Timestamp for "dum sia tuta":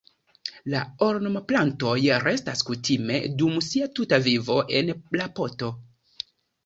3.43-4.19